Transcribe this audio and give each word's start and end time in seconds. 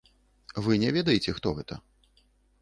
Вы 0.67 0.77
не 0.83 0.89
ведаеце, 0.97 1.35
хто 1.41 1.55
гэта? 1.59 1.79